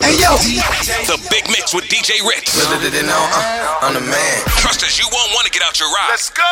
Hey 0.00 0.16
yo, 0.18 0.32
the 1.04 1.20
big 1.28 1.44
mix 1.48 1.74
with 1.74 1.84
DJ 1.84 2.26
Ritz. 2.26 2.56
Uh, 2.56 3.78
I'm 3.82 3.92
the 3.92 4.00
man. 4.00 4.42
Trust 4.56 4.82
us, 4.82 4.98
you 4.98 5.04
won't 5.12 5.30
want 5.34 5.44
to 5.46 5.52
get 5.52 5.62
out 5.62 5.78
your 5.78 5.90
ride. 5.90 6.08
Let's 6.08 6.30
go. 6.30 6.42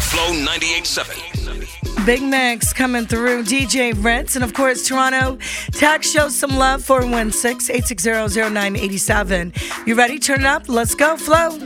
Flow 0.00 0.32
98.7. 0.32 2.06
Big 2.06 2.22
Max 2.22 2.72
coming 2.72 3.04
through, 3.04 3.42
DJ 3.42 3.92
Ritz, 4.02 4.36
and 4.36 4.44
of 4.44 4.54
course, 4.54 4.88
Toronto. 4.88 5.36
Tax 5.72 6.10
shows 6.10 6.34
some 6.34 6.56
love, 6.56 6.82
416 6.82 7.76
860 7.76 9.52
You 9.86 9.94
ready? 9.94 10.18
Turn 10.18 10.40
it 10.40 10.46
up. 10.46 10.66
Let's 10.66 10.94
go, 10.94 11.18
Flow. 11.18 11.58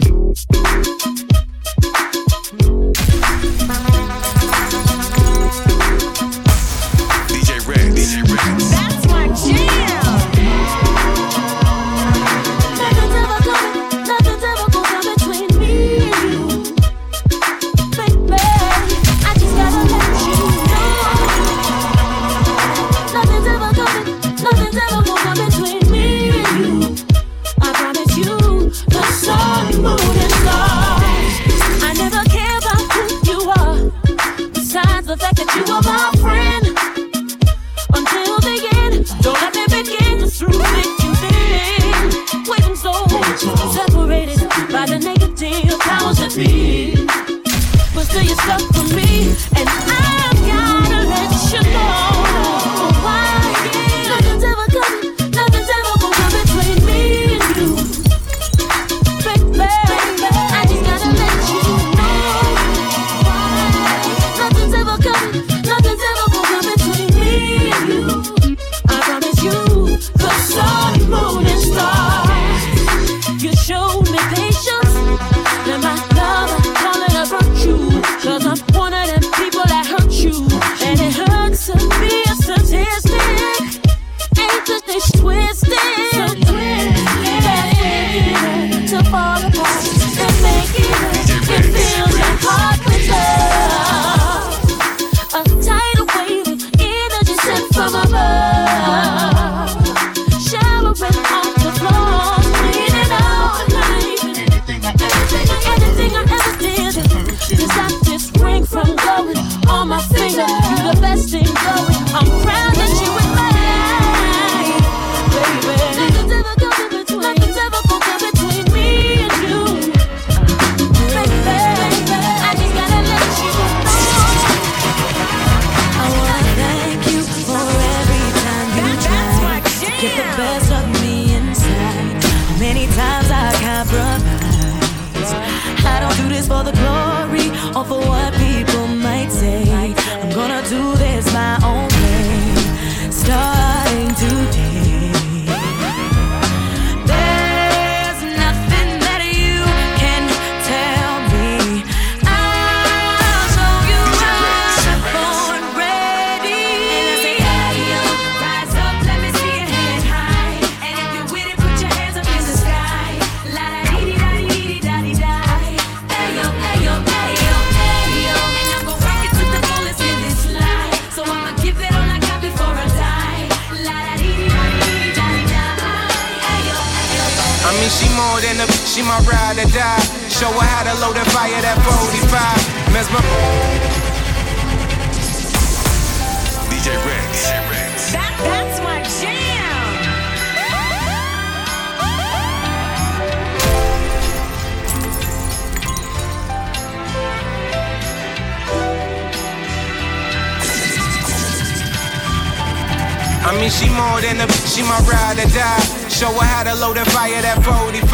She 204.68 204.82
my 204.82 204.98
ride 205.06 205.38
or 205.38 205.48
die. 205.50 205.82
Show 206.08 206.30
her 206.30 206.46
how 206.46 206.64
to 206.64 206.74
load 206.74 206.96
and 206.96 207.08
fire 207.12 207.40
that 207.42 207.58
45. 207.62 208.06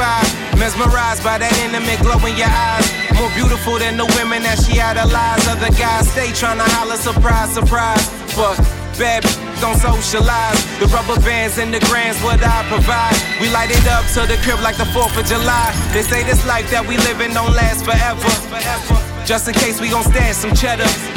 Mesmerized 0.58 1.22
by 1.22 1.38
that 1.38 1.52
intimate 1.64 2.00
glow 2.00 2.20
in 2.24 2.36
your 2.36 2.48
eyes. 2.48 2.86
More 3.16 3.32
beautiful 3.36 3.78
than 3.78 3.96
the 3.96 4.08
women 4.16 4.42
that 4.44 4.60
she 4.60 4.80
idolized. 4.80 5.48
Other 5.48 5.72
guys 5.76 6.08
stay 6.12 6.32
trying 6.32 6.58
to 6.58 6.68
holler, 6.76 6.96
surprise, 6.96 7.52
surprise. 7.52 8.04
Fuck, 8.36 8.60
baby, 8.96 9.28
don't 9.60 9.76
socialize. 9.80 10.60
The 10.80 10.88
rubber 10.92 11.20
bands 11.24 11.56
and 11.56 11.72
the 11.72 11.80
grams, 11.88 12.20
what 12.20 12.40
I 12.40 12.64
provide. 12.68 13.16
We 13.40 13.48
light 13.52 13.72
it 13.72 13.86
up 13.88 14.04
to 14.16 14.28
the 14.28 14.36
crib 14.44 14.60
like 14.60 14.76
the 14.76 14.88
4th 14.92 15.16
of 15.16 15.24
July. 15.24 15.72
They 15.92 16.02
say 16.02 16.24
this 16.24 16.44
life 16.46 16.68
that 16.72 16.84
we 16.84 16.96
living 17.08 17.32
don't 17.32 17.52
last 17.56 17.84
forever. 17.84 18.28
Just 19.24 19.48
in 19.48 19.54
case 19.54 19.80
we 19.80 19.88
gon' 19.90 20.04
stand 20.04 20.36
some 20.36 20.54
cheddar. 20.54 21.15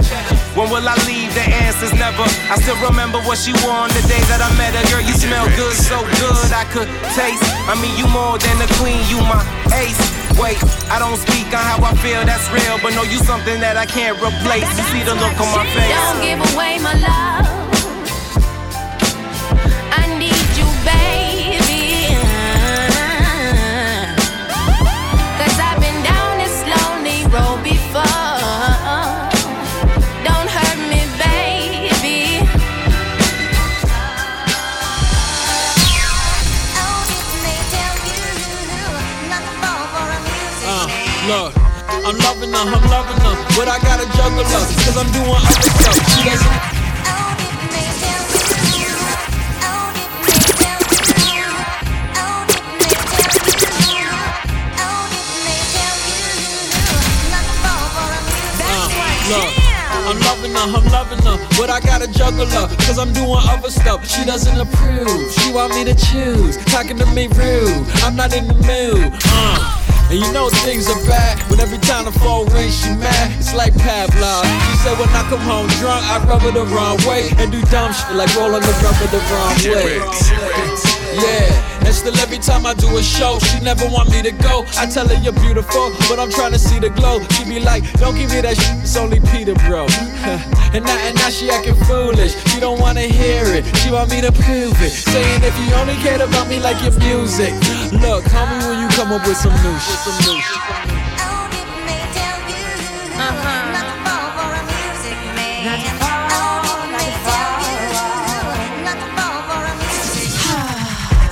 When 0.58 0.70
will 0.70 0.88
I 0.88 0.98
leave? 1.06 1.34
The 1.38 1.46
answer's 1.46 1.94
never. 1.94 2.26
I 2.50 2.58
still 2.62 2.80
remember 2.82 3.20
what 3.24 3.38
she 3.38 3.54
wore 3.62 3.78
on 3.86 3.90
the 3.94 4.04
day 4.10 4.22
that 4.34 4.42
I 4.42 4.50
met 4.58 4.74
her. 4.74 4.84
Girl, 4.90 5.04
you 5.06 5.14
smell 5.14 5.46
good, 5.56 5.76
so 5.78 6.02
good 6.18 6.50
I 6.52 6.66
could 6.74 6.90
taste. 7.14 7.46
I 7.70 7.78
mean, 7.78 7.94
you 7.96 8.10
more 8.10 8.38
than 8.42 8.58
a 8.60 8.70
queen, 8.82 9.00
you 9.08 9.22
my 9.30 9.40
ace. 9.78 10.00
Wait, 10.42 10.58
I 10.90 10.98
don't 11.00 11.20
speak 11.20 11.52
on 11.54 11.62
how 11.62 11.84
I 11.84 11.94
feel, 12.02 12.24
that's 12.26 12.50
real. 12.50 12.80
But 12.82 12.96
no, 12.96 13.04
you 13.04 13.20
something 13.22 13.60
that 13.62 13.78
I 13.78 13.86
can't 13.86 14.18
replace. 14.18 14.68
You 14.78 14.86
see 14.90 15.04
the 15.04 15.14
look 15.14 15.38
on 15.38 15.50
my 15.54 15.66
face. 15.70 15.92
Don't 15.94 16.22
give 16.26 16.42
away 16.56 16.80
my 16.80 16.96
love. 16.98 17.48
I 19.94 20.04
need 20.18 20.46
you, 20.58 20.68
babe. 20.88 21.29
But 43.60 43.68
I 43.68 43.78
gotta 43.80 44.08
juggle 44.16 44.40
up, 44.40 44.68
cause 44.88 44.96
I'm 44.96 45.12
doing 45.12 45.36
other 45.36 45.52
stuff. 45.52 46.00
She 46.16 46.22
uh, 46.22 46.32
doesn't. 46.32 46.80
I'm 60.08 60.20
loving 60.22 60.54
her, 60.54 60.60
I'm 60.60 60.86
loving 60.86 61.20
her, 61.26 61.38
but 61.58 61.70
I 61.70 61.82
gotta 61.82 62.08
juggle 62.08 62.46
her, 62.46 62.68
cause 62.88 62.98
I'm 62.98 63.12
doing 63.12 63.30
other 63.30 63.70
stuff. 63.70 64.08
She 64.08 64.24
doesn't 64.24 64.58
approve, 64.58 65.32
she 65.34 65.52
want 65.52 65.76
me 65.76 65.84
to 65.84 65.94
choose, 65.94 66.56
talking 66.68 66.98
to 66.98 67.06
me 67.08 67.28
rude, 67.28 67.86
I'm 68.06 68.16
not 68.16 68.34
in 68.34 68.48
the 68.48 68.54
mood, 68.54 69.12
uh. 69.26 69.79
And 70.10 70.18
you 70.18 70.32
know 70.34 70.50
things 70.66 70.90
are 70.90 70.98
bad 71.06 71.38
when 71.52 71.60
every 71.60 71.78
time 71.78 72.06
the 72.06 72.12
phone 72.12 72.48
rings, 72.50 72.82
she 72.82 72.90
mad. 72.98 73.38
It's 73.38 73.54
like 73.54 73.74
Pavlov. 73.74 74.42
She 74.42 74.78
said 74.82 74.98
when 74.98 75.08
I 75.10 75.22
come 75.30 75.40
home 75.46 75.68
drunk, 75.78 76.02
I 76.02 76.18
rub 76.26 76.42
her 76.42 76.52
the 76.52 76.66
wrong 76.74 76.98
way 77.06 77.30
and 77.38 77.52
do 77.52 77.62
dumb 77.70 77.94
shit 77.94 78.16
like 78.18 78.34
rolling 78.34 78.66
the 78.66 78.74
rubber 78.82 79.06
the 79.14 79.22
wrong 79.30 79.54
way. 79.70 80.02
Yeah, 81.14 81.86
and 81.86 81.94
still 81.94 82.18
every 82.18 82.40
time 82.40 82.66
I 82.66 82.74
do 82.74 82.90
a 82.98 83.04
show, 83.04 83.38
she 83.38 83.60
never 83.62 83.86
want 83.86 84.10
me 84.10 84.24
to 84.24 84.32
go. 84.32 84.66
I 84.78 84.90
tell 84.90 85.08
her 85.08 85.14
you're 85.22 85.38
beautiful, 85.46 85.94
but 86.10 86.18
I'm 86.18 86.32
trying 86.32 86.54
to 86.54 86.60
see 86.60 86.80
the 86.80 86.90
glow. 86.90 87.22
She 87.38 87.46
be 87.46 87.60
like, 87.60 87.86
don't 88.02 88.16
give 88.16 88.34
me 88.34 88.42
that 88.42 88.58
shit, 88.58 88.82
it's 88.82 88.98
only 88.98 89.20
Peter, 89.30 89.54
bro. 89.70 89.86
and 90.74 90.86
now 90.86 90.98
and 91.06 91.16
now 91.22 91.30
she 91.30 91.52
acting 91.52 91.78
foolish. 91.86 92.34
She 92.50 92.60
don't 92.60 92.80
wanna 92.80 93.06
hear 93.06 93.46
it, 93.46 93.66
she 93.78 93.92
want 93.92 94.10
me 94.10 94.22
to 94.22 94.32
prove 94.32 94.74
it. 94.82 94.90
Saying 94.90 95.44
if 95.44 95.54
you 95.62 95.70
only 95.78 95.96
cared 96.02 96.22
about 96.22 96.48
me 96.50 96.60
like 96.60 96.82
your 96.82 96.98
music. 96.98 97.54
Look, 97.94 98.26
call 98.26 98.46
me 98.50 98.58
when 98.66 98.79
come 99.00 99.14
up 99.14 99.26
with 99.26 99.38
some 99.38 99.54
new 99.64 99.80
shit. 99.80 99.96
Some 99.96 100.34
new 100.34 100.42
shit. 100.42 100.60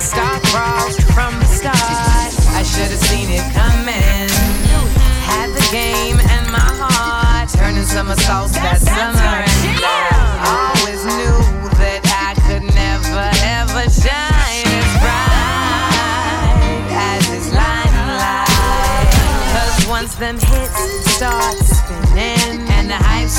Stop 0.00 0.40
frost 0.46 1.02
from 1.12 1.38
the 1.38 1.44
start. 1.44 1.76
I 2.56 2.62
should 2.62 2.88
have 2.88 3.04
seen 3.10 3.28
it 3.28 3.44
coming. 3.52 4.30
Had 5.28 5.50
the 5.52 5.68
game 5.70 6.18
and 6.20 6.50
my 6.50 6.70
heart 6.80 7.50
turning 7.50 7.84
somersaults 7.84 8.54
that 8.54 8.80
summer. 8.80 9.37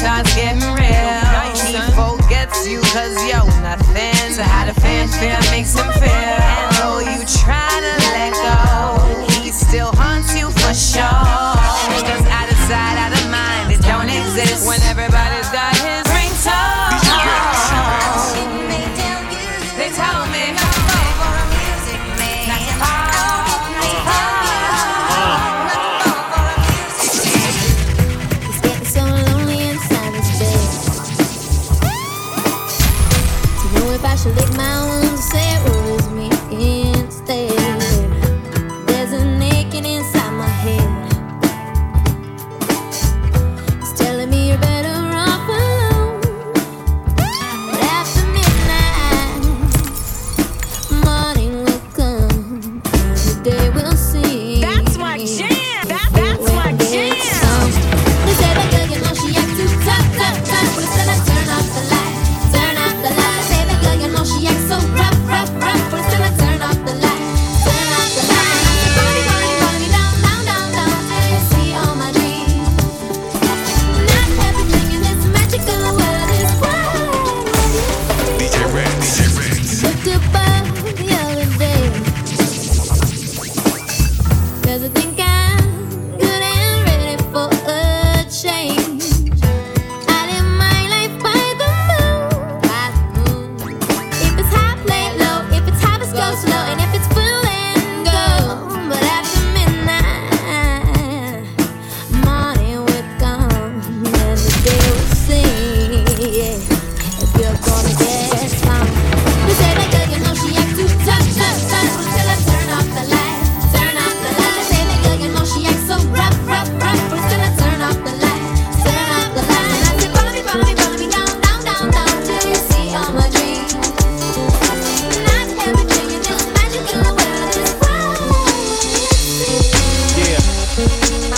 Hype 0.01 0.25
getting 0.36 0.63
real, 0.75 1.19
he 1.54 1.75
forgets 1.94 2.68
you 2.68 2.80
cause 2.94 3.18
yo 3.28 3.46
nothing. 3.62 4.34
So 4.34 4.44
how 4.44 4.66
the 4.66 4.80
fanfare 4.80 5.40
makes 5.51 5.74
him 5.75 5.92
feel. 6.00 6.10
And 6.10 6.75
though 6.78 7.00
you 7.00 7.25
try 7.25 7.59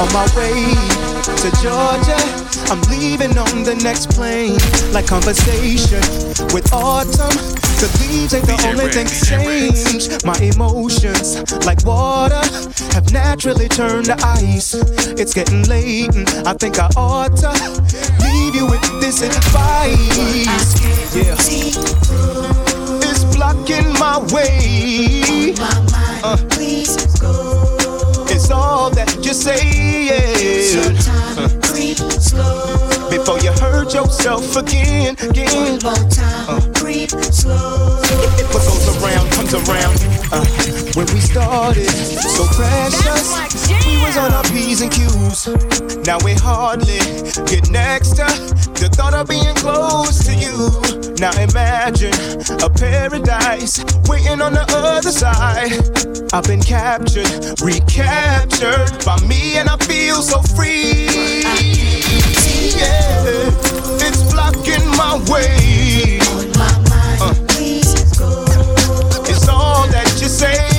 On 0.02 0.12
my 0.14 0.26
way 0.36 0.66
to 1.24 1.52
Georgia, 1.62 2.18
I'm 2.72 2.82
leaving 2.90 3.38
on 3.38 3.64
the 3.64 3.80
next 3.84 4.10
plane. 4.10 4.58
Like 4.92 5.06
conversation 5.06 6.02
with 6.56 6.74
autumn. 6.74 7.30
The 7.78 7.86
leaves 8.02 8.34
ain't 8.34 8.48
the 8.48 8.54
DJ 8.54 8.72
only 8.72 8.86
Rex, 8.86 8.96
thing 8.96 9.06
DJ 9.06 9.70
Rex. 9.70 10.10
change. 10.10 10.26
My 10.26 10.38
emotions, 10.42 11.38
like 11.68 11.86
water, 11.86 12.42
have 12.94 13.14
naturally 13.14 13.68
turned 13.68 14.08
to 14.08 14.18
ice. 14.26 14.74
It's 15.20 15.36
getting 15.36 15.62
late, 15.70 16.16
and 16.16 16.48
I 16.48 16.54
think 16.54 16.80
I 16.80 16.90
ought 16.98 17.38
to 17.38 17.52
leave 18.26 18.56
you 18.56 18.66
with 18.66 18.82
this 19.02 19.22
advice. 19.22 20.82
Yeah. 21.16 21.36
It's 23.08 23.24
blocking 23.36 23.94
my 24.00 24.18
way. 24.34 25.54
Uh, 26.24 26.38
it's 26.54 27.20
all 28.52 28.90
that 28.92 29.26
you 29.26 29.34
say. 29.34 30.10
Uh, 31.34 33.10
before 33.10 33.40
you 33.40 33.52
hurt 33.54 33.94
yourself 33.94 34.56
again, 34.56 35.16
again. 35.22 35.80
Uh, 35.84 36.60
what 38.52 38.64
goes 38.66 39.04
around 39.04 39.32
comes 39.32 39.54
around. 39.54 40.21
Uh, 40.34 40.46
when 40.96 41.06
we 41.14 41.20
started, 41.20 41.90
so 41.90 42.46
precious, 42.56 43.68
we 43.86 43.98
was 44.02 44.16
on 44.16 44.32
our 44.32 44.44
p's 44.44 44.80
and 44.80 44.90
q's. 44.90 45.48
Now 46.06 46.20
we 46.24 46.34
hardly 46.34 47.00
get 47.52 47.70
next 47.70 48.12
to 48.12 48.24
the 48.80 48.90
thought 48.94 49.14
of 49.14 49.28
being 49.28 49.54
close 49.56 50.24
to 50.26 50.34
you. 50.34 50.72
Now 51.20 51.32
imagine 51.38 52.14
a 52.64 52.70
paradise 52.70 53.84
waiting 54.08 54.40
on 54.40 54.54
the 54.54 54.66
other 54.70 55.12
side. 55.12 55.74
I've 56.34 56.46
been 56.46 56.62
captured, 56.62 57.28
recaptured 57.62 59.04
by 59.04 59.20
me, 59.28 59.58
and 59.58 59.68
I 59.68 59.76
feel 59.84 60.22
so 60.22 60.42
free. 60.56 61.42
Yeah, 62.80 63.52
it's 64.00 64.24
blocking 64.32 64.88
my 64.96 65.20
way. 65.30 66.21
Say. 70.42 70.71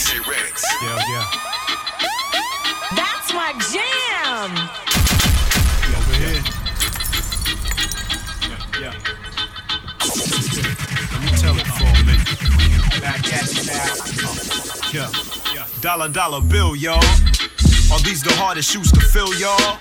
Rex. 0.00 0.10
DJ 0.10 0.26
Rex. 0.26 0.64
Yeah, 0.82 0.98
yeah. 1.10 1.26
That's 2.96 3.32
my 3.34 3.52
jam. 3.72 4.50
Over 5.96 6.14
here. 6.14 6.42
Yeah. 8.80 8.94
Let 11.12 11.20
me 11.22 11.28
tell 11.36 11.56
it 11.58 11.66
for 11.66 11.84
a 11.84 12.04
minute. 12.04 12.26
Back 13.00 13.32
at 13.32 13.46
you 13.54 13.64
now. 13.66 13.94
Yeah. 14.92 15.10
Yeah. 15.54 15.66
Dollar 15.80 16.08
dollar 16.08 16.40
bill, 16.40 16.74
y'all. 16.76 16.96
Are 17.92 18.00
these 18.00 18.22
the 18.22 18.32
hardest 18.36 18.70
shoes 18.70 18.90
to 18.92 19.00
fill, 19.00 19.34
y'all? 19.34 19.78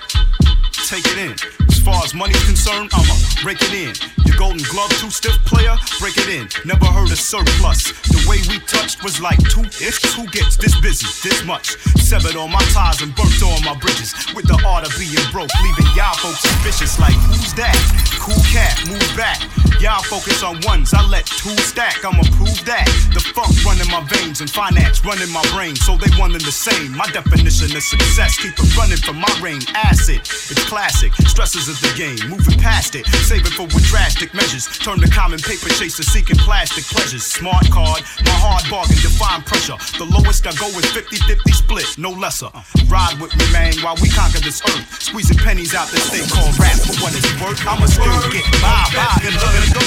Take 0.87 1.05
it 1.05 1.17
in. 1.17 1.31
As 1.67 1.79
far 1.79 2.03
as 2.03 2.13
money's 2.13 2.43
concerned, 2.45 2.89
I'ma 2.93 3.13
break 3.41 3.59
it 3.61 3.73
in. 3.73 4.18
Your 4.29 4.37
golden 4.37 4.61
glove, 4.69 4.91
too 5.01 5.09
stiff 5.09 5.33
player, 5.45 5.73
break 5.99 6.13
it 6.17 6.29
in. 6.29 6.45
Never 6.63 6.85
heard 6.85 7.09
of 7.09 7.17
surplus. 7.17 7.89
The 8.13 8.21
way 8.29 8.37
we 8.45 8.61
touched 8.69 9.01
was 9.01 9.19
like 9.19 9.41
two 9.49 9.65
ifs. 9.81 10.13
Who 10.13 10.27
gets 10.29 10.55
this 10.55 10.79
busy, 10.81 11.09
this 11.25 11.43
much? 11.45 11.81
Severed 11.97 12.35
all 12.35 12.47
my 12.47 12.61
ties 12.69 13.01
and 13.01 13.09
burnt 13.15 13.41
all 13.41 13.59
my 13.65 13.73
bridges. 13.81 14.13
With 14.35 14.45
the 14.45 14.61
art 14.61 14.85
of 14.85 14.93
being 15.01 15.17
broke, 15.33 15.49
leaving 15.65 15.89
y'all 15.97 16.13
folks 16.21 16.45
suspicious. 16.45 16.99
Like, 16.99 17.17
who's 17.25 17.57
that? 17.57 17.73
Cool 18.21 18.37
cat, 18.53 18.77
move 18.85 19.01
back. 19.17 19.41
Y'all 19.81 20.03
focus 20.03 20.43
on 20.43 20.59
ones, 20.61 20.93
I 20.93 21.01
let 21.07 21.25
two 21.25 21.55
stack. 21.65 22.05
I'ma 22.05 22.21
prove 22.35 22.59
that. 22.69 22.85
The 23.15 23.23
funk 23.33 23.55
run 23.65 23.81
in 23.81 23.87
my 23.89 24.03
veins 24.13 24.41
and 24.41 24.49
finance 24.49 25.01
run 25.05 25.21
in 25.23 25.31
my 25.31 25.41
brain. 25.55 25.73
So 25.75 25.95
they 25.95 26.11
one 26.19 26.35
and 26.35 26.43
the 26.43 26.51
same. 26.51 26.91
My 26.93 27.07
definition 27.09 27.73
of 27.73 27.81
success, 27.81 28.37
keep 28.37 28.53
it 28.53 28.77
running 28.77 28.99
from 28.99 29.17
my 29.17 29.33
reign. 29.41 29.63
Acid, 29.73 30.19
it's 30.21 30.65
classic. 30.67 31.15
Stresses 31.25 31.65
of 31.71 31.79
the 31.81 31.89
game, 31.95 32.19
moving 32.29 32.59
past 32.59 32.93
it. 32.93 33.07
Save 33.25 33.47
it 33.47 33.55
for 33.55 33.71
with 33.71 33.87
drastic 33.87 34.18
measures. 34.33 34.67
Turn 34.67 34.99
the 34.99 35.07
common 35.07 35.39
paper 35.39 35.69
chaser 35.69 36.03
seeking 36.03 36.35
plastic 36.37 36.83
pleasures. 36.85 37.23
Smart 37.23 37.71
card, 37.71 38.03
my 38.27 38.35
hard 38.35 38.63
bargain, 38.69 38.99
define 38.99 39.41
pressure. 39.43 39.79
The 39.97 40.03
lowest 40.05 40.45
I 40.45 40.51
go 40.59 40.67
is 40.75 40.85
50 40.91 41.15
50 41.23 41.51
split, 41.51 41.87
no 41.97 42.11
lesser. 42.11 42.51
Uh, 42.51 42.61
ride 42.87 43.15
with 43.19 43.31
me, 43.39 43.45
man, 43.55 43.73
while 43.79 43.95
we 44.03 44.09
conquer 44.09 44.39
this 44.43 44.61
earth. 44.67 44.83
Squeezing 45.01 45.37
pennies 45.37 45.73
out 45.73 45.87
this 45.87 46.11
thing 46.11 46.27
called 46.27 46.51
rap. 46.59 46.75
For 46.83 46.99
what 46.99 47.15
it's 47.15 47.31
worth, 47.39 47.63
I'ma 47.63 47.87
still 47.87 48.11
get 48.31 48.43
by, 48.59 48.83
by, 48.91 49.07
and 49.23 49.35
look 49.39 49.55
at 49.55 49.63
it 49.63 49.71
go. 49.71 49.83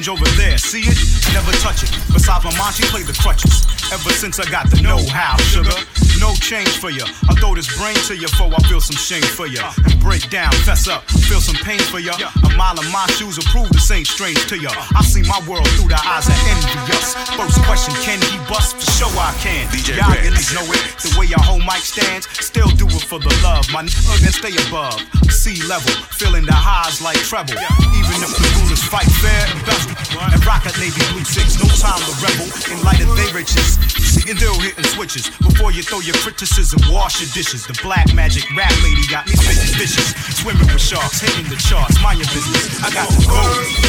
change 0.05 0.21
over 0.21 0.29
there, 0.37 0.57
see 0.57 0.81
it? 0.81 0.97
Never 1.33 1.51
touch 1.59 1.83
it. 1.83 1.91
Besides 2.13 2.45
my 2.45 2.53
Monty, 2.57 2.83
play 2.89 3.03
the 3.03 3.13
crutches. 3.13 3.65
Ever 3.91 4.09
since 4.09 4.39
I 4.39 4.49
got 4.49 4.69
the 4.69 4.81
know-how, 4.81 5.37
sugar. 5.37 5.75
No 6.19 6.33
change 6.35 6.69
for 6.79 6.89
ya. 6.89 7.05
I 7.29 7.35
throw 7.35 7.55
this 7.55 7.69
brain 7.77 7.95
to 8.07 8.15
ya 8.15 8.27
before 8.27 8.51
I 8.53 8.61
feel 8.67 8.81
some 8.81 8.97
shame 8.97 9.23
for 9.23 9.47
ya. 9.47 9.73
And 9.85 9.99
break 9.99 10.29
down, 10.29 10.51
fess 10.65 10.87
up, 10.87 11.03
feel 11.27 11.41
some 11.41 11.55
pain 11.63 11.79
for 11.79 11.99
ya. 11.99 12.13
A 12.17 12.49
mile 12.57 12.77
of 12.79 12.87
my 12.91 13.05
shoes 13.17 13.37
will 13.37 13.49
prove 13.51 13.69
this 13.69 13.89
ain't 13.91 14.07
strange 14.07 14.39
to 14.47 14.57
ya. 14.57 14.71
I 14.95 15.01
see 15.03 15.21
my 15.23 15.39
world 15.47 15.67
through 15.77 15.89
the 15.89 16.01
eyes 16.01 16.27
of 16.27 16.37
envious. 16.49 17.13
First 17.35 17.61
question, 17.65 17.93
can 18.01 18.19
he 18.21 18.37
bust? 18.49 18.77
For 18.77 19.05
sure 19.05 19.13
I 19.17 19.33
can. 19.41 19.67
DJ 19.69 19.97
Y'all 19.97 20.15
niggas 20.15 20.53
know 20.53 20.65
it. 20.71 20.81
The 21.01 21.15
way 21.19 21.25
your 21.25 21.41
whole 21.41 21.61
mic 21.61 21.83
stands, 21.83 22.29
still 22.39 22.69
do 22.77 22.87
it 22.87 23.05
for 23.05 23.19
the 23.19 23.33
love. 23.43 23.65
My 23.71 23.83
nigga 23.83 24.25
and 24.25 24.33
stay 24.33 24.55
above 24.67 25.01
sea 25.45 25.61
level, 25.67 25.91
feeling 26.09 26.45
the 26.45 26.57
highs 26.57 27.01
like 27.05 27.21
treble. 27.21 27.53
Even 27.93 28.17
if 28.23 28.31
the 28.33 28.47
rulers 28.57 28.81
fight 28.89 29.05
fair 29.21 29.45
and 29.45 29.61
bezel. 29.61 29.94
And 29.95 30.45
rock 30.45 30.65
at 30.65 30.75
Navy 30.77 31.01
Blue 31.11 31.23
Six, 31.23 31.55
no 31.59 31.67
time 31.79 31.99
to 32.03 32.13
rebel. 32.19 32.47
In 32.71 32.83
light 32.83 32.99
of 32.99 33.15
they 33.15 33.31
riches, 33.31 33.79
and 34.27 34.37
still 34.37 34.59
hitting 34.59 34.83
switches. 34.83 35.29
Before 35.39 35.71
you 35.71 35.83
throw 35.83 35.99
your 35.99 36.15
criticism, 36.15 36.79
wash 36.91 37.21
your 37.21 37.29
dishes. 37.31 37.65
The 37.65 37.77
black 37.81 38.13
magic 38.13 38.43
rap 38.55 38.73
lady 38.83 39.07
got 39.07 39.27
me 39.27 39.35
spitting 39.35 39.75
vicious. 39.77 40.15
Swimming 40.41 40.67
with 40.67 40.81
sharks, 40.81 41.21
hitting 41.21 41.47
the 41.49 41.55
charts, 41.55 42.01
mind 42.01 42.19
your 42.19 42.29
business. 42.33 42.83
I 42.83 42.91
got 42.91 43.07
the 43.09 43.23
gold. 43.25 43.85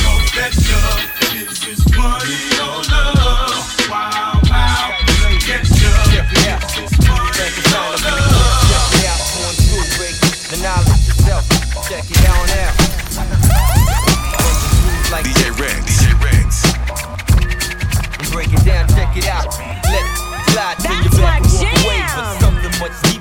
DJ 11.88 12.45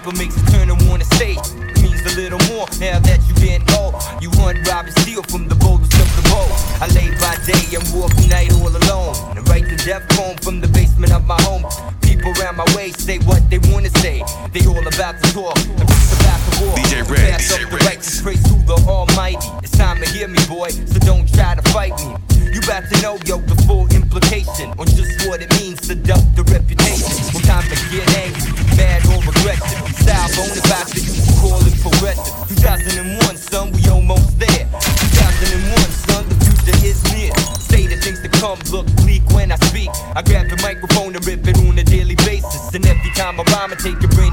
deeper 0.05 0.17
makes 0.17 0.37
you 0.37 0.45
turn 0.53 0.69
and 0.69 0.89
wanna 0.89 1.05
stay. 1.05 1.33
It 1.33 1.81
means 1.81 2.01
a 2.05 2.15
little 2.15 2.39
more 2.49 2.67
now 2.79 2.99
that 2.99 3.19
you 3.27 3.33
get 3.41 3.61
old. 3.77 3.95
You 4.21 4.29
hunt, 4.41 4.67
rob, 4.67 4.85
and 4.85 4.99
steal 4.99 5.23
from 5.23 5.47
the 5.47 5.55
boldest 5.55 5.93
of 5.93 6.09
the 6.15 6.29
bold. 6.29 6.51
I 6.81 6.87
lay 6.93 7.09
by 7.19 7.35
day 7.45 7.65
and 7.75 7.85
walk 7.93 8.13
night 8.29 8.51
all 8.53 8.69
alone. 8.69 9.15
And 9.35 9.47
write 9.49 9.65
the 9.65 9.77
death 9.77 10.07
poem 10.09 10.37
from 10.37 10.61
the 10.61 10.67
basement 10.67 11.11
of 11.11 11.25
my 11.25 11.41
home. 11.41 11.65
People 12.01 12.33
around 12.39 12.57
my 12.57 12.67
way 12.75 12.91
say 12.91 13.19
what 13.19 13.49
they 13.49 13.59
wanna 13.71 13.89
say. 14.01 14.23
They 14.51 14.65
all 14.67 14.85
about 14.85 15.21
to 15.21 15.33
talk 15.33 15.57
and 15.57 15.87
peace 15.87 16.13
about 16.19 16.39
the 16.45 16.65
war. 16.65 16.75
DJ 16.75 17.01
Red, 17.09 17.31
Pass 17.31 17.51
DJ 17.51 17.63
up 17.63 17.69
the 17.71 17.77
righteous 17.85 18.21
praise 18.21 18.43
to 18.43 18.55
the 18.65 18.77
Almighty. 18.87 19.47
It's 19.63 19.77
time 19.77 19.99
to 20.01 20.09
hear 20.09 20.27
me, 20.27 20.39
boy, 20.47 20.69
so 20.69 20.99
don't 20.99 21.27
try 21.33 21.55
to 21.55 21.63
fight 21.71 21.95
me. 21.97 22.34
You 22.55 22.61
about 22.63 22.87
to 22.87 23.01
know, 23.01 23.19
yo, 23.27 23.35
the 23.43 23.55
full 23.67 23.83
implication 23.91 24.71
on 24.79 24.87
just 24.87 25.27
what 25.27 25.43
it 25.43 25.51
means 25.59 25.75
to 25.91 25.93
duck 25.93 26.23
the 26.39 26.43
reputation. 26.47 27.11
When 27.35 27.43
time 27.43 27.67
to 27.67 27.75
get 27.91 28.07
angry, 28.15 28.47
mad 28.79 29.03
or 29.11 29.19
aggressive. 29.19 29.83
Style 29.99 30.31
bonafide 30.31 30.87
that 30.87 31.03
you 31.03 31.19
call 31.43 31.59
it 31.59 31.75
progressive. 31.83 32.31
2001, 32.55 33.35
son, 33.35 33.75
we 33.75 33.83
almost 33.91 34.39
there. 34.39 34.71
2001, 34.71 35.83
son, 36.07 36.23
the 36.31 36.35
future 36.47 36.79
is 36.87 37.03
near. 37.11 37.35
Say 37.59 37.91
the 37.91 37.99
things 37.99 38.23
to 38.23 38.31
come 38.39 38.55
look 38.71 38.87
bleak 39.03 39.27
when 39.35 39.51
I 39.51 39.59
speak. 39.67 39.91
I 40.15 40.23
grab 40.23 40.47
the 40.47 40.55
microphone 40.63 41.11
and 41.11 41.27
rip 41.27 41.43
it 41.43 41.59
on 41.59 41.75
a 41.75 41.83
daily 41.83 42.15
basis. 42.23 42.71
And 42.71 42.87
every 42.87 43.11
time 43.19 43.35
I 43.35 43.43
rhyme, 43.51 43.75
I 43.75 43.75
take 43.75 43.99
your 43.99 44.15
brain 44.15 44.31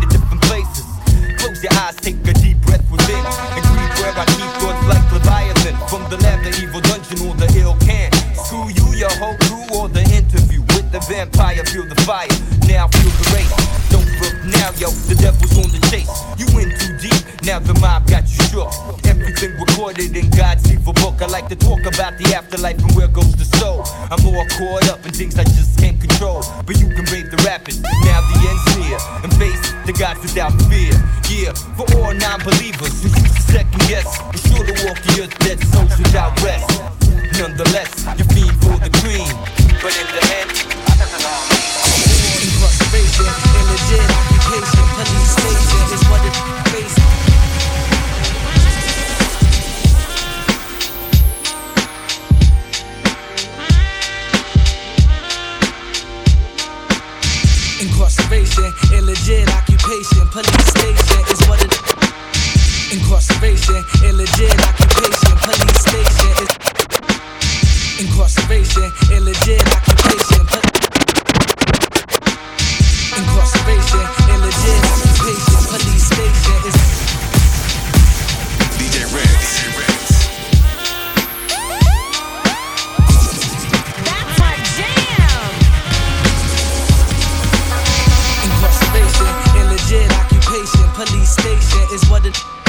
yo, 14.79 14.91
the 15.09 15.17
devil's 15.17 15.57
on 15.59 15.69
the 15.73 15.81
chase. 15.91 16.09
You 16.39 16.47
in 16.61 16.71
too 16.79 16.95
deep, 17.01 17.23
now 17.43 17.59
the 17.59 17.75
mob 17.81 18.07
got 18.07 18.25
you 18.29 18.41
shook. 18.49 18.71
Everything 19.05 19.53
recorded 19.59 20.17
in 20.17 20.31
God's 20.31 20.71
evil 20.73 20.93
book. 20.95 21.21
I 21.21 21.27
like 21.27 21.49
to 21.49 21.57
talk 21.57 21.81
about 21.87 22.19
the 22.19 22.35
afterlife 22.35 22.79
and 22.79 22.93
where 22.95 23.09
goes 23.09 23.35
the 23.37 23.45
soul. 23.59 23.83
I'm 24.11 24.23
more 24.23 24.47
caught 24.59 24.89
up 24.89 25.05
in 25.07 25.13
things 25.13 25.39
I 25.39 25.45
just 25.45 25.79
can't 25.79 26.01
control. 26.01 26.43
But 26.67 26.79
you 26.79 26.89
can 26.89 27.05
brave 27.05 27.31
the 27.31 27.41
rapids, 27.45 27.81
now 27.83 28.21
the 28.31 28.37
end's 28.47 28.67
near. 28.79 28.99
And 29.25 29.33
face 29.37 29.61
the 29.87 29.93
gods 29.93 30.21
without 30.23 30.53
fear. 30.71 30.95
Yeah, 31.29 31.53
for 31.77 31.87
all 31.97 32.13
non-believers 32.15 33.03
who 33.03 33.09
used 33.09 33.37
to 33.37 33.43
second 33.53 33.81
guess. 33.89 34.09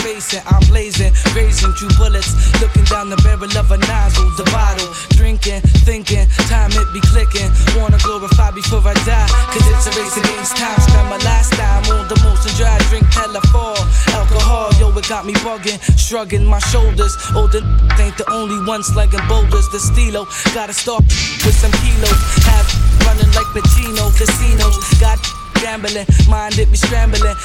Facing. 0.04 0.42
I'm 0.46 0.62
blazing, 0.68 1.13
raising 1.36 1.74
two 1.80 1.88
bullets, 1.98 2.36
looking 2.60 2.84
down 2.86 3.10
the 3.10 3.18
barrel 3.24 3.50
of 3.56 3.72
a 3.72 3.78
nozzle, 3.78 4.30
the 4.36 4.44
bottle, 4.52 4.92
drinking, 5.16 5.62
thinking, 5.88 6.28
time 6.52 6.72
it 6.76 6.89
be 6.94 7.00
clicking. 7.13 7.50
Wanna 7.80 7.98
glorify 8.04 8.52
before 8.52 8.84
I 8.84 8.94
die, 9.08 9.30
cause 9.50 9.66
it's 9.66 9.88
a 9.88 9.92
race 9.96 10.18
against 10.18 10.58
time. 10.58 10.80
Spend 10.82 11.08
my 11.10 11.18
last 11.24 11.54
time 11.54 11.84
on 11.96 12.08
the 12.12 12.18
motion 12.22 12.52
dry, 12.60 12.78
drink 12.89 13.08
telephone, 13.10 13.80
alcohol, 14.12 14.70
yo, 14.80 14.92
it 14.98 15.08
got 15.08 15.26
me 15.26 15.34
bugging, 15.46 15.80
shrugging 15.98 16.46
my 16.46 16.60
shoulders. 16.60 17.16
Oh, 17.34 17.48
the 17.48 17.63
ain't 18.02 18.18
the 18.18 18.28
only 18.32 18.60
one 18.68 18.84
slugging 18.84 19.24
boulders. 19.28 19.70
The 19.70 19.80
stilo, 19.80 20.28
gotta 20.54 20.74
start 20.74 21.04
with 21.46 21.56
some 21.56 21.72
kilos, 21.82 22.20
have 22.50 22.68
running 23.08 23.32
like 23.34 23.50
Pacino, 23.56 24.12
casinos, 24.18 24.78
got 25.00 25.18
gambling, 25.63 26.06
mind 26.28 26.60
it 26.60 26.67
be 26.67 26.76
scrambling. 26.76 27.36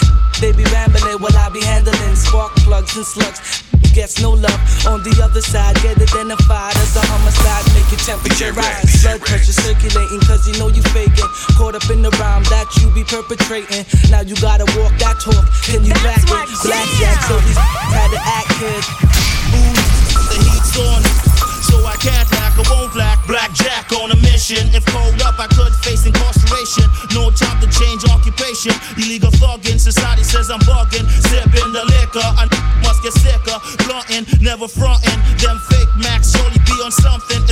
They 0.43 0.51
be 0.51 0.67
rambling 0.75 1.23
while 1.23 1.37
I 1.39 1.49
be 1.55 1.63
handling 1.63 2.17
spark 2.19 2.51
plugs 2.67 2.97
and 2.99 3.07
slugs. 3.07 3.63
Gets 3.95 4.21
no 4.21 4.31
love 4.35 4.61
on 4.87 5.03
the 5.03 5.15
other 5.23 5.41
side, 5.41 5.75
get 5.83 5.99
identified 5.99 6.75
as 6.83 6.95
a 6.99 7.03
homicide, 7.07 7.65
make 7.75 7.87
your 7.91 8.03
temperature 8.03 8.53
rise. 8.53 9.03
Blood 9.03 9.23
pressure 9.23 9.55
circulating, 9.55 10.21
cause 10.27 10.47
you 10.51 10.55
know 10.59 10.69
you 10.69 10.83
faking. 10.91 11.31
Caught 11.55 11.79
up 11.79 11.87
in 11.91 12.03
the 12.03 12.11
rhyme 12.19 12.43
that 12.51 12.67
you 12.83 12.91
be 12.91 13.07
perpetrating. 13.07 13.87
Now 14.11 14.27
you 14.27 14.35
gotta 14.43 14.67
walk 14.79 14.95
that 14.99 15.23
talk, 15.23 15.47
can 15.67 15.87
you 15.87 15.95
back 16.03 16.19
That's 16.19 16.31
my 16.31 16.43
it? 16.43 16.59
Blackjack, 16.67 17.23
so 17.27 17.39
he's 17.47 17.59
had 17.59 18.11
to 18.15 18.21
act 18.23 18.51
good. 18.59 18.83
The 20.31 20.37
heat's 20.43 20.75
on, 20.79 21.03
so 21.67 21.83
I 21.87 21.95
can't 22.03 22.29
lack, 22.35 22.55
I 22.59 22.65
won't 22.67 22.95
lack. 22.95 23.19
Blackjack 23.27 23.91
on 23.99 24.11
a 24.11 24.19
mission. 24.23 24.63
If 24.75 24.85
cold 24.87 25.23
up, 25.23 25.39
I 25.39 25.47
could 25.51 25.75
face 25.83 26.07
incarceration. 26.07 26.18
Illegal 28.99 29.31
thugging, 29.39 29.79
society 29.79 30.25
says 30.25 30.51
I'm 30.51 30.59
bugging. 30.67 31.07
Sipping 31.31 31.71
the 31.73 31.85
liquor, 31.87 32.29
I 32.35 32.51
must 32.83 33.03
get 33.03 33.15
sicker. 33.15 33.57
Blunting, 33.87 34.27
never 34.43 34.67
fronting. 34.67 35.19
Them 35.39 35.57
fake 35.71 35.89
max 36.03 36.35
surely 36.35 36.59
be 36.67 36.75
on 36.83 36.91
something. 36.91 37.48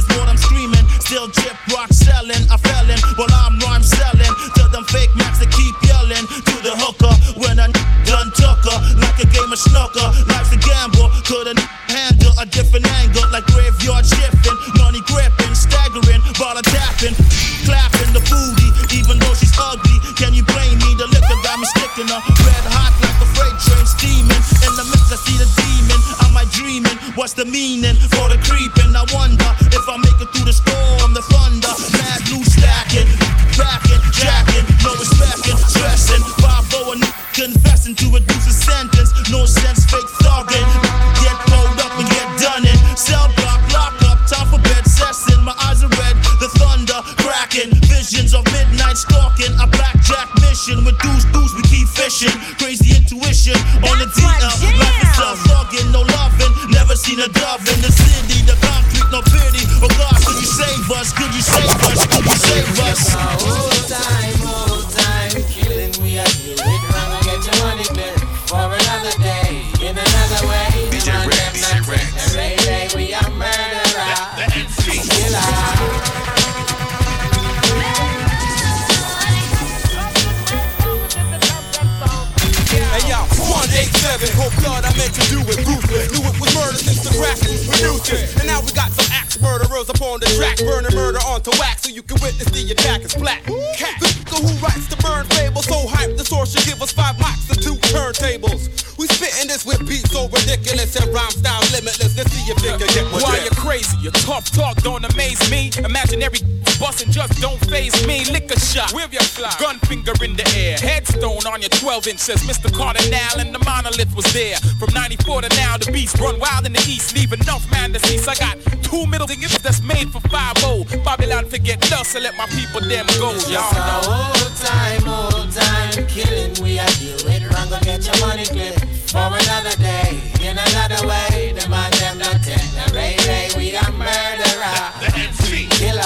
Rhyme 101.12 101.30
style 101.30 101.62
limitless. 101.72 102.16
Let's 102.16 102.32
see 102.32 102.50
if 102.50 102.58
you 102.62 102.70
can 102.76 102.78
get 102.78 103.04
with 103.12 103.22
Why 103.22 103.36
this. 103.40 103.44
you 103.44 103.50
crazy? 103.56 103.96
Your 104.02 104.12
tough 104.12 104.50
talk 104.50 104.76
don't 104.82 105.04
amaze 105.04 105.40
me. 105.50 105.70
Imaginary 105.84 106.38
bustin' 106.78 107.10
just 107.10 107.40
don't 107.40 107.58
phase 107.70 107.94
me. 108.06 108.24
Lick 108.26 108.50
a 108.50 108.58
shot, 108.60 108.92
with 108.92 109.12
your 109.12 109.22
fly. 109.22 109.52
Gun 109.58 109.78
finger 109.80 110.12
in 110.22 110.36
the 110.36 110.46
air. 110.56 110.76
Headstone 110.78 111.44
on 111.46 111.60
your 111.62 111.70
12 111.70 112.06
inch 112.08 112.20
says 112.20 112.42
Mr. 112.42 112.72
Cardinal 112.72 113.40
and 113.40 113.54
the 113.54 113.58
monolith 113.64 114.14
was 114.14 114.26
there. 114.32 114.56
From 114.78 114.92
94 114.94 115.42
to 115.42 115.48
now, 115.56 115.76
the 115.76 115.90
beast 115.92 116.18
run 116.20 116.38
wild 116.38 116.66
in 116.66 116.72
the 116.72 116.84
east. 116.88 117.14
Leave 117.14 117.32
enough 117.32 117.68
man 117.70 117.92
to 117.92 118.00
cease. 118.06 118.28
I 118.28 118.34
got 118.36 118.58
two 118.82 119.06
middle 119.06 119.26
fingers 119.26 119.56
that's 119.58 119.82
made 119.82 120.10
for 120.12 120.20
5-0. 120.28 121.04
Babylon, 121.04 121.46
forget 121.46 121.80
dust, 121.82 122.12
so 122.12 122.20
let 122.20 122.36
my 122.36 122.46
people 122.46 122.80
them 122.80 123.06
go. 123.18 123.32
Just 123.32 123.50
Y'all 123.50 123.72
a 123.72 124.02
know. 124.02 124.30
old 124.36 124.56
time, 124.56 125.04
old 125.08 125.50
time 125.52 126.06
killing. 126.08 126.52
We 126.62 126.78
are 126.78 126.86
deal 127.00 127.16
with 127.24 127.42
wrong, 127.52 127.68
go 127.70 127.78
get 127.80 128.04
your 128.04 128.18
money 128.26 128.44
clip 128.44 128.74
for 129.10 129.26
another 129.32 129.74
day. 129.82 130.20
In 130.46 130.56
another 130.56 131.08
way, 131.08 131.52
the 131.58 131.68
man 131.68 131.90
them 131.98 132.18
not 132.18 132.40
take 132.40 132.70
the 132.78 132.92
ray 132.94 133.16
ray. 133.26 133.48
We 133.56 133.74
are 133.74 133.90
murderer, 133.90 134.78
the 135.02 135.10
MC 135.18 135.66
killer. 135.74 136.02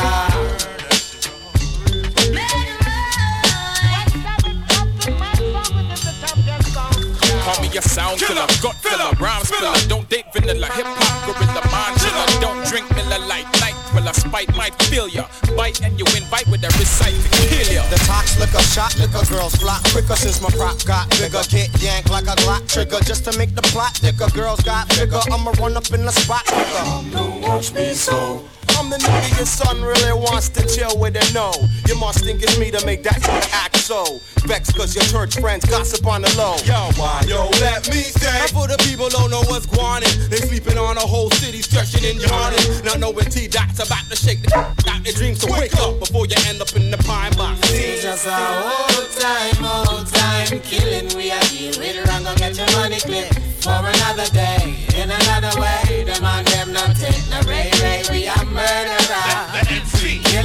Call 7.45 7.61
me 7.61 7.69
a 7.77 7.83
sound 7.83 8.19
killer, 8.19 8.47
gut 8.63 8.77
filler, 8.77 9.13
rhyme 9.21 9.45
spiller. 9.45 9.75
Don't 9.89 10.09
date 10.09 10.25
vanilla, 10.33 10.69
hip 10.69 10.87
hop 10.89 11.27
gorilla, 11.27 11.61
mind 11.71 12.01
chiller. 12.01 12.41
Don't 12.41 12.65
drink 12.67 12.89
Miller 12.97 13.19
Lite, 13.29 13.45
night 13.61 13.77
thriller. 13.93 14.15
Spite 14.15 14.57
might 14.57 14.75
fill 14.85 15.09
ya. 15.09 15.27
Bite 15.55 15.83
and 15.83 15.99
you 15.99 16.07
invite 16.17 16.49
with 16.49 16.65
a 16.65 16.69
recite 16.79 17.40
ya. 17.81 17.91
The 17.91 17.97
tox 18.05 18.39
liquor, 18.39 18.63
shot 18.63 18.97
liquor, 18.99 19.25
girls 19.33 19.55
flock 19.57 19.83
quicker 19.93 20.17
since 20.17 20.41
my 20.41 20.51
prop 20.51 20.85
got 20.85 21.09
bigger. 21.11 21.43
Get 21.49 21.71
yanked 21.83 22.11
like 22.11 22.25
a 22.25 22.37
Glock 22.43 22.69
trigger 22.69 23.01
just 23.01 23.25
to 23.25 23.37
make 23.39 23.55
the 23.55 23.63
plot 23.63 23.97
thicker. 23.97 24.29
Girls 24.31 24.61
got 24.61 24.89
bigger, 24.91 25.21
I'ma 25.33 25.53
run 25.59 25.77
up 25.77 25.91
in 25.93 26.05
the 26.05 26.13
spot 26.13 26.45
quicker. 26.47 26.85
Don't 27.13 27.41
watch 27.43 27.73
me 27.73 27.95
so. 27.95 28.45
I'm 28.81 28.89
the 28.89 28.97
nigga 28.97 29.37
your 29.37 29.45
son 29.45 29.83
really 29.83 30.17
wants 30.17 30.49
to 30.57 30.65
chill 30.65 30.97
with 30.97 31.15
and 31.15 31.35
know. 31.35 31.53
You 31.85 32.01
must 32.01 32.25
think 32.25 32.43
it's 32.43 32.59
me 32.59 32.71
to 32.71 32.81
make 32.87 33.03
that 33.03 33.21
shit 33.21 33.45
act 33.53 33.77
so. 33.77 34.23
Vex 34.49 34.73
cause 34.73 34.97
your 34.97 35.05
church 35.05 35.37
friends 35.37 35.69
gossip 35.69 36.07
on 36.07 36.23
the 36.23 36.33
low. 36.41 36.57
Yo, 36.65 36.89
why? 36.97 37.21
Yo, 37.29 37.45
let 37.61 37.85
me 37.93 38.01
say. 38.01 38.41
And 38.41 38.49
for 38.49 38.65
the 38.65 38.81
people 38.89 39.11
don't 39.11 39.31
know 39.31 39.45
what's 39.53 39.67
going 39.67 40.01
on, 40.01 40.31
they 40.33 40.41
sleeping 40.41 40.79
on 40.79 40.97
a 40.97 41.05
whole 41.05 41.29
city, 41.45 41.61
stretching 41.61 42.09
and 42.09 42.25
yawning. 42.25 42.65
Not 42.83 43.01
knowing 43.01 43.29
T 43.29 43.49
Dot's 43.49 43.85
about 43.85 44.09
to 44.09 44.17
shake 44.17 44.41
the 44.49 44.57
out 44.57 45.05
their 45.05 45.13
dreams. 45.13 45.45
So 45.45 45.53
wake 45.53 45.77
up 45.77 46.01
before 46.01 46.25
you 46.25 46.41
end 46.49 46.65
up 46.65 46.73
in 46.75 46.91
the 46.91 46.97
pine 47.05 47.37
box. 47.37 47.61
It's 47.69 48.01
just 48.01 48.25
a 48.25 48.33
old 48.33 49.13
time, 49.13 49.61
old 49.61 50.09
time 50.09 50.57
killing. 50.65 51.13
We 51.13 51.29
are 51.29 51.45
deal 51.53 51.77
with 51.77 52.01
wrong, 52.09 52.25
go 52.25 52.33
get 52.33 52.57
your 52.57 52.71
money 52.81 52.97
clip 52.97 53.29
for 53.61 53.77
another 53.77 54.25
day. 54.33 54.73
In 54.97 55.13
another 55.13 55.53
way, 55.61 56.09
the 56.09 56.17
man 56.25 56.49
them 56.49 56.73
not 56.73 56.97
take 56.97 57.29
no 57.29 57.45
ray 57.45 57.69
ray. 57.85 58.00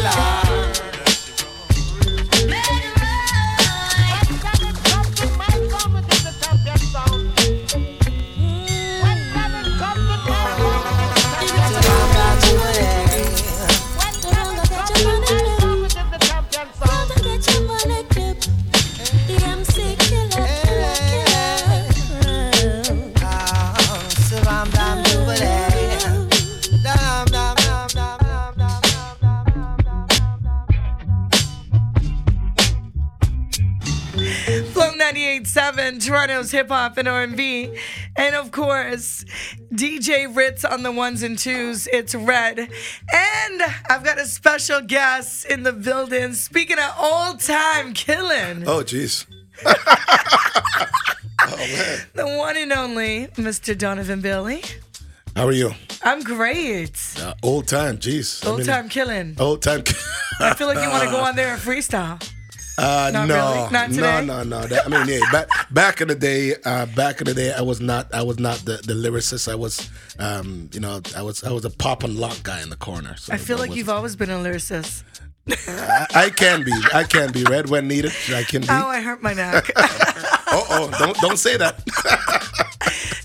MC 0.05 0.34
98.7, 35.99 36.05
Toronto's 36.07 36.51
hip 36.51 36.69
hop 36.69 36.97
and 36.97 37.07
R&B. 37.07 37.77
And 38.15 38.35
of 38.35 38.51
course, 38.51 39.23
DJ 39.73 40.33
Ritz 40.35 40.63
on 40.65 40.83
the 40.83 40.91
ones 40.91 41.23
and 41.23 41.37
twos. 41.37 41.87
It's 41.87 42.13
Red. 42.15 42.59
And 42.59 43.61
I've 43.89 44.03
got 44.03 44.19
a 44.19 44.25
special 44.25 44.81
guest 44.81 45.45
in 45.45 45.63
the 45.63 45.73
building. 45.73 46.33
Speaking 46.33 46.77
of 46.79 46.93
old 46.99 47.39
time 47.39 47.93
killing, 47.93 48.67
Oh, 48.67 48.83
jeez. 48.83 49.25
the 52.13 52.25
one 52.37 52.57
and 52.57 52.71
only 52.73 53.27
Mr. 53.35 53.77
Donovan 53.77 54.21
Bailey. 54.21 54.61
How 55.35 55.47
are 55.47 55.51
you? 55.51 55.71
I'm 56.03 56.21
great. 56.23 56.97
Uh, 57.19 57.33
old 57.43 57.67
time, 57.67 57.97
jeez. 57.97 58.45
I 58.45 58.49
Old 58.49 58.59
mean, 58.59 58.67
time 58.67 58.89
killing. 58.89 59.35
Old 59.39 59.61
time. 59.61 59.83
I 60.39 60.53
feel 60.53 60.67
like 60.67 60.77
you 60.81 60.89
want 60.89 61.03
to 61.03 61.09
go 61.09 61.19
on 61.19 61.35
there 61.35 61.53
and 61.53 61.61
freestyle. 61.61 62.21
Uh, 62.77 63.09
Not 63.13 63.27
no, 63.27 63.35
really? 63.35 63.71
Not 63.71 63.89
no, 63.89 63.95
today? 63.95 64.25
no, 64.25 64.43
no. 64.43 64.61
That- 64.67 64.85
I 64.85 64.89
mean, 64.89 65.07
yeah, 65.07 65.31
back 65.31 65.47
back 65.71 66.01
in 66.01 66.07
the 66.09 66.15
day, 66.15 66.55
uh, 66.65 66.85
back 66.87 67.21
in 67.21 67.25
the 67.25 67.33
day, 67.33 67.53
I 67.53 67.61
was 67.61 67.79
not, 67.79 68.13
I 68.13 68.21
was 68.23 68.37
not 68.37 68.57
the, 68.59 68.77
the 68.85 68.93
lyricist. 68.93 69.49
I 69.49 69.55
was, 69.55 69.89
um, 70.19 70.69
you 70.73 70.79
know, 70.81 71.01
I 71.15 71.21
was, 71.21 71.43
I 71.43 71.51
was 71.51 71.63
a 71.63 71.69
pop 71.69 72.03
and 72.03 72.17
lock 72.17 72.43
guy 72.43 72.61
in 72.61 72.69
the 72.69 72.75
corner. 72.75 73.15
So 73.17 73.33
I 73.33 73.37
feel 73.37 73.55
that 73.57 73.61
like 73.61 73.69
was- 73.69 73.77
you've 73.77 73.89
always 73.89 74.15
been 74.15 74.29
a 74.29 74.37
lyricist. 74.37 75.03
I, 75.47 76.07
I 76.15 76.29
can 76.31 76.63
be, 76.63 76.73
I 76.93 77.03
can 77.03 77.31
be 77.31 77.43
red 77.43 77.69
when 77.69 77.87
needed. 77.87 78.11
I 78.33 78.43
can 78.43 78.61
be. 78.61 78.67
Oh, 78.69 78.87
I 78.87 78.99
hurt 78.99 79.21
my 79.21 79.33
neck. 79.33 79.69
oh, 79.77 80.65
oh, 80.69 80.91
don't, 80.97 81.15
don't 81.19 81.37
say 81.37 81.55
that. 81.57 81.85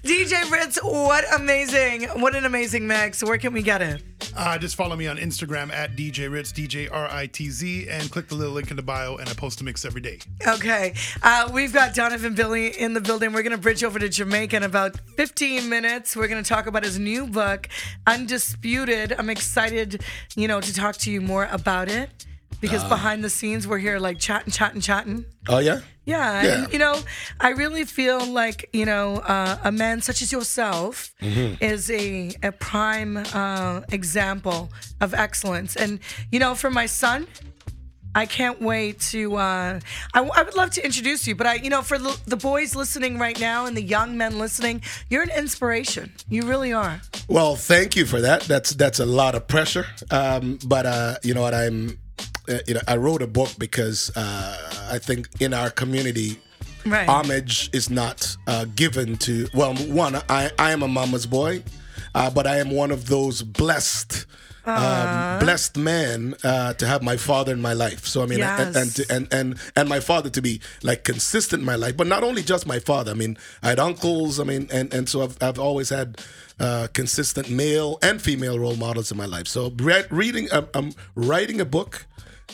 DJ 0.05 0.51
Ritz, 0.51 0.79
what 0.83 1.25
amazing, 1.35 2.05
what 2.21 2.35
an 2.35 2.45
amazing 2.45 2.87
mix. 2.87 3.23
Where 3.23 3.39
can 3.39 3.53
we 3.53 3.63
get 3.63 3.81
it? 3.83 4.03
Uh, 4.41 4.57
just 4.57 4.75
follow 4.75 4.97
me 4.97 5.07
on 5.07 5.19
Instagram 5.19 5.71
at 5.71 5.97
DJ 5.97 6.33
Ritz, 6.33 6.51
DJ 6.51 6.91
R 6.91 7.07
I 7.11 7.27
T 7.27 7.51
Z, 7.51 7.87
and 7.91 8.11
click 8.11 8.27
the 8.27 8.35
little 8.35 8.55
link 8.55 8.71
in 8.71 8.77
the 8.79 8.83
bio, 8.83 9.17
and 9.17 9.29
I 9.29 9.35
post 9.35 9.61
a 9.61 9.65
mix 9.65 9.85
every 9.85 10.01
day. 10.01 10.19
Okay, 10.47 10.95
uh, 11.23 11.51
we've 11.53 11.75
got 11.75 11.95
Donovan 11.95 12.35
Bailey 12.35 12.69
in 12.69 12.95
the 12.95 13.03
building. 13.03 13.35
We're 13.35 13.43
going 13.43 13.53
to 13.55 13.59
bridge 13.59 13.85
over 13.85 13.99
to 13.99 14.09
Jamaica 14.09 14.57
in 14.57 14.63
about 14.63 14.99
15 15.19 15.69
minutes. 15.69 16.17
We're 16.17 16.27
going 16.27 16.43
to 16.43 16.49
talk 16.49 16.67
about 16.67 16.85
his 16.85 16.99
new 16.99 17.27
book, 17.27 17.69
Undisputed. 18.07 19.13
I'm 19.13 19.29
excited, 19.29 20.03
you 20.37 20.49
know, 20.49 20.63
to 20.63 20.73
talk 20.73 20.97
to 20.97 21.11
you 21.11 21.21
more 21.21 21.47
about 21.53 21.91
it 21.91 22.25
because 22.61 22.83
Ah. 22.85 22.89
behind 22.89 23.23
the 23.25 23.31
scenes, 23.31 23.67
we're 23.67 23.79
here 23.79 23.99
like 23.99 24.19
chatting, 24.19 24.53
chatting, 24.53 24.81
chatting. 24.81 25.25
Oh 25.49 25.59
yeah. 25.59 25.81
Yeah, 26.07 26.43
Yeah. 26.43 26.65
and, 26.65 26.73
you 26.73 26.79
know, 26.79 26.99
I 27.39 27.51
really 27.51 27.85
feel 27.85 28.25
like 28.25 28.69
you 28.73 28.85
know 28.87 29.17
uh, 29.19 29.59
a 29.63 29.71
man 29.71 30.01
such 30.03 30.23
as 30.23 30.33
yourself 30.33 31.13
Mhm. 31.23 31.57
is 31.61 31.91
a 31.91 32.33
a 32.43 32.53
prime 32.53 33.17
uh, 33.17 33.81
example 33.93 34.71
of 35.01 35.15
excellence, 35.15 35.77
and 35.77 36.01
you 36.33 36.39
know, 36.41 36.55
for 36.55 36.71
my 36.71 36.87
son. 36.87 37.27
I 38.13 38.27
can't 38.27 38.61
wait 38.61 38.99
to. 39.13 39.37
Uh, 39.37 39.79
I, 40.15 40.19
I 40.21 40.43
would 40.43 40.57
love 40.57 40.71
to 40.73 40.85
introduce 40.85 41.29
you, 41.29 41.37
but 41.37 41.47
I, 41.47 41.55
you 41.63 41.71
know, 41.71 41.81
for 41.81 41.97
the, 41.97 42.19
the 42.27 42.37
boys 42.37 42.75
listening 42.75 43.21
right 43.21 43.39
now 43.39 43.67
and 43.67 43.77
the 43.77 43.83
young 43.85 44.17
men 44.17 44.37
listening, 44.37 44.83
you're 45.09 45.23
an 45.23 45.31
inspiration. 45.31 46.11
You 46.29 46.43
really 46.43 46.73
are. 46.73 47.01
Well, 47.29 47.55
thank 47.55 47.95
you 47.95 48.07
for 48.07 48.21
that. 48.21 48.41
That's 48.49 48.71
that's 48.75 48.99
a 48.99 49.07
lot 49.07 49.37
of 49.37 49.47
pressure. 49.47 49.87
Um, 50.11 50.59
but 50.67 50.87
uh, 50.87 51.19
you 51.23 51.35
know 51.35 51.43
what? 51.43 51.55
I'm, 51.55 51.91
uh, 51.91 51.93
you 52.67 52.75
know, 52.75 52.81
I 52.89 52.97
wrote 52.97 53.23
a 53.23 53.27
book 53.27 53.51
because 53.59 54.11
uh, 54.17 54.89
I 54.91 54.99
think 54.99 55.29
in 55.41 55.55
our 55.55 55.71
community, 55.71 56.39
Right. 56.87 57.07
homage 57.07 57.69
is 57.75 57.91
not 57.91 58.37
uh, 58.47 58.65
given 58.75 59.17
to. 59.19 59.47
Well, 59.53 59.75
one, 59.75 60.17
I 60.31 60.51
I 60.59 60.71
am 60.73 60.83
a 60.83 60.89
mama's 60.89 61.27
boy, 61.27 61.63
uh, 62.15 62.31
but 62.31 62.47
I 62.47 62.57
am 62.59 62.71
one 62.71 62.91
of 62.91 63.07
those 63.07 63.43
blessed. 63.43 64.27
Um, 64.67 65.39
blessed 65.41 65.77
man 65.79 66.35
uh, 66.45 66.75
to 66.75 66.87
have 66.87 67.03
my 67.03 67.17
father 67.17 67.53
in 67.53 67.61
my 67.61 67.73
life. 67.73 68.07
So 68.07 68.23
I 68.23 68.27
mean, 68.27 68.41
and, 68.43 68.77
and, 68.77 68.95
to, 68.95 69.05
and 69.11 69.29
and 69.33 69.59
and 69.75 69.89
my 69.89 70.01
father 70.01 70.31
to 70.31 70.41
be 70.43 70.61
like 70.83 71.03
consistent 71.03 71.61
in 71.61 71.67
my 71.67 71.75
life, 71.77 71.97
but 71.97 72.07
not 72.07 72.23
only 72.23 72.43
just 72.43 72.67
my 72.67 72.79
father. 72.79 73.11
I 73.11 73.15
mean, 73.15 73.37
I 73.63 73.71
had 73.71 73.81
uncles. 73.81 74.39
I 74.39 74.45
mean, 74.45 74.69
and 74.73 74.93
and 74.95 75.09
so 75.09 75.23
I've 75.23 75.37
I've 75.43 75.59
always 75.59 75.89
had 75.89 76.21
uh, 76.61 76.89
consistent 76.93 77.51
male 77.51 77.99
and 78.03 78.21
female 78.23 78.59
role 78.59 78.77
models 78.77 79.11
in 79.11 79.17
my 79.19 79.27
life. 79.27 79.49
So 79.49 79.73
re- 79.77 80.05
reading, 80.11 80.49
I'm, 80.53 80.69
I'm 80.75 80.93
writing 81.15 81.61
a 81.61 81.65
book 81.65 82.07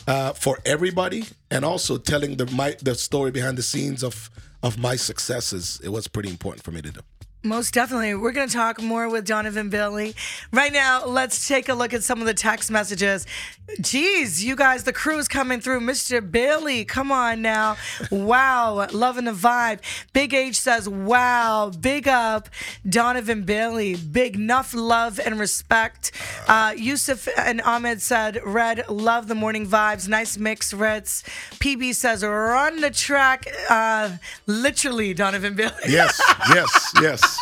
uh, 0.06 0.32
for 0.32 0.58
everybody, 0.64 1.24
and 1.50 1.64
also 1.64 1.98
telling 1.98 2.36
the 2.36 2.46
my 2.46 2.76
the 2.82 2.94
story 2.94 3.30
behind 3.30 3.58
the 3.58 3.62
scenes 3.62 4.02
of 4.02 4.30
of 4.62 4.78
my 4.78 4.96
successes. 4.96 5.80
It 5.82 5.90
was 5.90 6.08
pretty 6.08 6.30
important 6.30 6.64
for 6.64 6.72
me 6.72 6.82
to 6.82 6.90
do. 6.90 7.00
Most 7.42 7.74
definitely. 7.74 8.14
We're 8.14 8.32
going 8.32 8.48
to 8.48 8.54
talk 8.54 8.82
more 8.82 9.08
with 9.08 9.24
Donovan 9.24 9.68
Bailey. 9.68 10.16
Right 10.52 10.72
now, 10.72 11.06
let's 11.06 11.46
take 11.46 11.68
a 11.68 11.74
look 11.74 11.94
at 11.94 12.02
some 12.02 12.20
of 12.20 12.26
the 12.26 12.34
text 12.34 12.72
messages. 12.72 13.24
Geez, 13.80 14.44
you 14.44 14.56
guys, 14.56 14.84
the 14.84 14.92
crew 14.92 15.18
is 15.18 15.28
coming 15.28 15.60
through. 15.60 15.80
Mr. 15.80 16.28
Bailey, 16.28 16.84
come 16.84 17.12
on 17.12 17.42
now. 17.42 17.76
Wow, 18.10 18.86
loving 18.92 19.24
the 19.26 19.32
vibe. 19.32 19.80
Big 20.12 20.34
H 20.34 20.58
says, 20.58 20.88
wow, 20.88 21.70
big 21.80 22.08
up 22.08 22.48
Donovan 22.88 23.42
Bailey. 23.42 23.94
Big 23.96 24.36
enough 24.36 24.72
love 24.74 25.20
and 25.24 25.38
respect. 25.38 26.12
Uh, 26.48 26.74
Yusuf 26.76 27.28
and 27.36 27.60
Ahmed 27.60 28.02
said, 28.02 28.40
Red, 28.44 28.88
love 28.88 29.28
the 29.28 29.34
morning 29.34 29.66
vibes. 29.66 30.08
Nice 30.08 30.36
mix, 30.36 30.72
Ritz. 30.72 31.22
PB 31.54 31.94
says, 31.94 32.24
run 32.24 32.80
the 32.80 32.90
track. 32.90 33.46
Uh, 33.68 34.16
literally, 34.46 35.12
Donovan 35.14 35.54
Bailey. 35.54 35.74
Yes, 35.88 36.20
yes, 36.50 36.92
yes. 37.00 37.35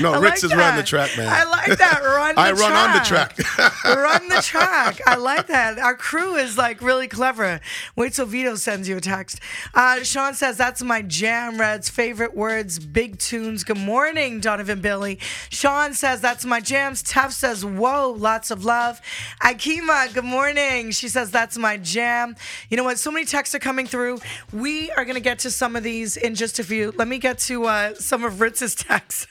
No, 0.00 0.12
I 0.12 0.18
Ritz 0.18 0.42
like 0.42 0.52
is 0.52 0.56
running 0.56 0.76
the 0.76 0.82
track, 0.86 1.16
man. 1.16 1.28
I 1.28 1.44
like 1.44 1.78
that. 1.78 2.02
Run 2.02 2.34
the 2.34 2.40
I 2.40 2.52
run 2.52 2.72
on 2.72 2.92
the 2.94 3.04
track. 3.04 3.36
Run 3.84 4.28
the 4.28 4.42
track. 4.42 5.00
I 5.06 5.16
like 5.16 5.46
that. 5.48 5.78
Our 5.78 5.94
crew 5.94 6.36
is 6.36 6.56
like 6.56 6.80
really 6.80 7.08
clever. 7.08 7.60
Wait 7.96 8.12
till 8.14 8.26
Vito 8.26 8.54
sends 8.54 8.88
you 8.88 8.96
a 8.96 9.00
text. 9.00 9.40
Uh, 9.74 10.02
Sean 10.02 10.34
says, 10.34 10.56
That's 10.56 10.82
my 10.82 11.02
jam, 11.02 11.58
Reds. 11.58 11.88
Favorite 11.88 12.36
words, 12.36 12.78
big 12.78 13.18
tunes. 13.18 13.64
Good 13.64 13.78
morning, 13.78 14.40
Donovan 14.40 14.80
Bailey. 14.80 15.18
Sean 15.50 15.94
says, 15.94 16.20
That's 16.20 16.44
my 16.44 16.60
jams. 16.60 17.02
Teff 17.02 17.32
says, 17.32 17.64
Whoa, 17.64 18.10
lots 18.10 18.50
of 18.50 18.64
love. 18.64 19.00
Akima, 19.42 20.12
good 20.14 20.24
morning. 20.24 20.90
She 20.92 21.08
says, 21.08 21.30
That's 21.30 21.58
my 21.58 21.76
jam. 21.76 22.36
You 22.68 22.76
know 22.76 22.84
what? 22.84 22.98
So 22.98 23.10
many 23.10 23.26
texts 23.26 23.54
are 23.54 23.58
coming 23.60 23.86
through. 23.86 24.18
We 24.52 24.90
are 24.92 25.04
going 25.04 25.14
to 25.14 25.20
get 25.20 25.38
to 25.40 25.50
some 25.50 25.76
of 25.76 25.82
these 25.82 26.16
in 26.16 26.34
just 26.34 26.58
a 26.58 26.64
few. 26.64 26.92
Let 26.96 27.08
me 27.08 27.18
get 27.18 27.38
to 27.40 27.64
uh, 27.64 27.94
some 27.94 28.24
of 28.24 28.40
Ritz's 28.40 28.74
texts. 28.76 29.26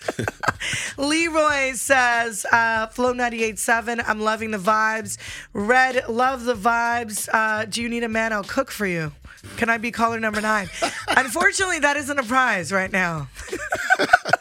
Leroy 0.97 1.73
says, 1.73 2.45
uh, 2.51 2.87
Flow 2.87 3.13
98.7, 3.13 4.03
I'm 4.05 4.19
loving 4.19 4.51
the 4.51 4.57
vibes. 4.57 5.17
Red, 5.53 6.07
love 6.07 6.45
the 6.45 6.55
vibes. 6.55 7.29
Uh, 7.31 7.65
do 7.65 7.81
you 7.81 7.89
need 7.89 8.03
a 8.03 8.09
man? 8.09 8.33
I'll 8.33 8.43
cook 8.43 8.71
for 8.71 8.85
you. 8.85 9.11
Can 9.57 9.69
I 9.69 9.77
be 9.77 9.91
caller 9.91 10.19
number 10.19 10.41
nine? 10.41 10.69
Unfortunately, 11.07 11.79
that 11.79 11.97
isn't 11.97 12.19
a 12.19 12.23
prize 12.23 12.71
right 12.71 12.91
now. 12.91 13.29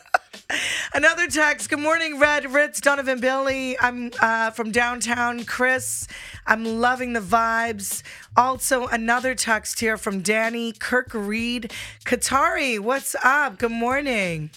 Another 0.94 1.26
text. 1.26 1.68
Good 1.68 1.80
morning, 1.80 2.18
Red 2.18 2.50
Ritz, 2.52 2.80
Donovan 2.80 3.20
Bailey. 3.20 3.78
I'm 3.78 4.10
uh, 4.20 4.50
from 4.52 4.72
downtown. 4.72 5.44
Chris, 5.44 6.08
I'm 6.46 6.64
loving 6.64 7.12
the 7.12 7.20
vibes. 7.20 8.02
Also, 8.36 8.86
another 8.86 9.34
text 9.34 9.80
here 9.80 9.98
from 9.98 10.22
Danny 10.22 10.72
Kirk 10.72 11.10
Reed. 11.12 11.72
Katari, 12.06 12.80
what's 12.80 13.14
up? 13.22 13.58
Good 13.58 13.70
morning. 13.70 14.50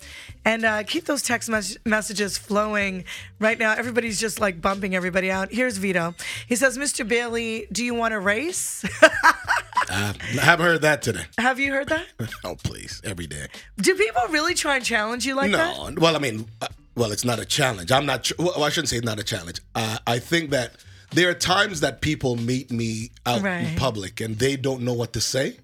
And 0.45 0.63
uh, 0.63 0.83
keep 0.83 1.05
those 1.05 1.21
text 1.21 1.49
mes- 1.49 1.77
messages 1.85 2.37
flowing 2.37 3.03
right 3.39 3.59
now. 3.59 3.73
Everybody's 3.73 4.19
just 4.19 4.39
like 4.39 4.61
bumping 4.61 4.95
everybody 4.95 5.29
out. 5.29 5.51
Here's 5.51 5.77
Vito. 5.77 6.15
He 6.47 6.55
says, 6.55 6.77
Mr. 6.77 7.05
Bailey, 7.07 7.67
do 7.71 7.83
you 7.83 7.93
want 7.93 8.13
to 8.13 8.19
race? 8.19 8.85
Uh, 9.89 10.13
I 10.19 10.41
haven't 10.41 10.65
heard 10.65 10.81
that 10.81 11.01
today. 11.01 11.25
Have 11.37 11.59
you 11.59 11.71
heard 11.71 11.89
that? 11.89 12.05
Oh, 12.43 12.55
please, 12.55 13.01
every 13.03 13.27
day. 13.27 13.47
Do 13.77 13.95
people 13.95 14.21
really 14.29 14.53
try 14.53 14.75
and 14.77 14.85
challenge 14.85 15.25
you 15.25 15.35
like 15.35 15.51
that? 15.51 15.75
no, 15.77 15.93
well, 16.01 16.15
I 16.15 16.19
mean, 16.19 16.45
uh, 16.61 16.67
well, 16.95 17.11
it's 17.11 17.25
not 17.25 17.39
a 17.39 17.45
challenge. 17.45 17.91
I'm 17.91 18.05
not. 18.05 18.23
Tr- 18.25 18.33
well, 18.39 18.63
I 18.63 18.69
shouldn't 18.69 18.89
say 18.89 18.97
it's 18.97 19.05
not 19.05 19.19
a 19.19 19.23
challenge. 19.23 19.59
Uh, 19.75 19.97
I 20.07 20.19
think 20.19 20.49
that 20.51 20.73
there 21.11 21.29
are 21.29 21.33
times 21.33 21.79
that 21.81 22.01
people 22.01 22.35
meet 22.35 22.71
me 22.71 23.11
out 23.25 23.41
Right. 23.41 23.59
in 23.67 23.75
public 23.75 24.21
and 24.21 24.37
they 24.37 24.55
don't 24.55 24.81
know 24.81 24.93
what 24.93 25.13
to 25.13 25.21
say, 25.21 25.57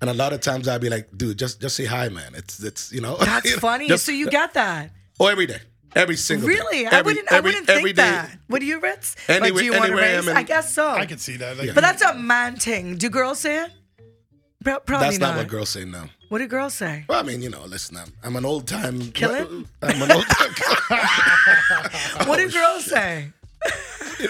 and 0.00 0.10
a 0.10 0.14
lot 0.14 0.32
of 0.32 0.40
times 0.40 0.68
I'd 0.68 0.80
be 0.80 0.88
like, 0.90 1.08
"Dude, 1.16 1.38
just 1.38 1.60
just 1.60 1.76
say 1.76 1.84
hi, 1.84 2.08
man." 2.08 2.32
It's 2.34 2.62
it's 2.62 2.92
you 2.92 3.00
know. 3.00 3.16
That's 3.16 3.44
you 3.50 3.52
know, 3.52 3.58
funny. 3.60 3.88
just- 3.88 4.04
so 4.06 4.12
you 4.12 4.28
get 4.30 4.54
that. 4.54 4.90
oh 5.20 5.26
every 5.28 5.46
day, 5.46 5.60
every 5.94 6.16
single 6.16 6.48
day. 6.48 6.54
Really? 6.54 6.86
I 6.86 6.98
Every- 6.98 7.14
wouldn't. 7.14 7.32
I 7.32 7.40
wouldn't 7.40 7.66
think 7.66 7.78
every 7.78 7.92
day. 7.92 8.02
that. 8.02 8.38
Would 8.48 8.62
you, 8.62 8.80
Ritz? 8.80 9.16
like, 9.28 9.42
Anyway- 9.42 9.60
do 9.60 9.64
you 9.66 9.72
want 9.72 9.84
to 9.84 9.92
anywhere 9.92 10.04
I 10.04 10.16
race? 10.18 10.28
am 10.28 10.36
I 10.36 10.42
guess 10.42 10.72
so. 10.74 10.88
I 10.90 11.06
can 11.06 11.18
see 11.18 11.36
that. 11.36 11.56
Like, 11.56 11.74
But 11.74 11.80
that's 11.82 12.02
a 12.02 12.14
man 12.14 12.56
thing. 12.56 12.96
Do 12.96 13.08
girls 13.08 13.40
say 13.40 13.64
it? 13.64 13.70
Pro- 14.64 14.78
Probably 14.80 15.08
That's 15.08 15.18
not 15.18 15.36
what 15.36 15.48
girls 15.48 15.70
say 15.70 15.84
now. 15.84 16.08
What 16.28 16.38
do 16.38 16.46
girls 16.46 16.74
say? 16.74 17.04
Well, 17.08 17.18
I 17.18 17.22
mean, 17.24 17.42
you 17.42 17.50
know, 17.50 17.64
listen, 17.64 17.96
I'm, 17.96 18.12
I'm 18.22 18.36
an 18.36 18.44
old 18.44 18.66
time. 18.68 19.10
Kill 19.12 19.32
it? 19.34 19.48
I'm 19.82 20.00
an 20.02 20.12
old 20.12 20.24
time. 20.28 20.54
What 22.28 22.38
do 22.38 22.50
girls 22.50 22.84
say? 22.84 23.32